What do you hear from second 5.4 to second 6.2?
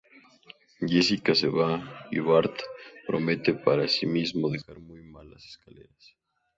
escaleras.